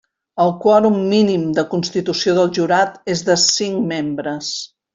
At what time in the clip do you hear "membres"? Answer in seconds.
3.95-4.51